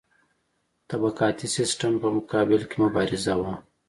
طبقاتي 0.91 1.47
سیستم 1.57 1.93
په 2.01 2.07
مقابل 2.17 2.61
کې 2.69 2.75
مبارزه 2.83 3.33
وه. 3.41 3.53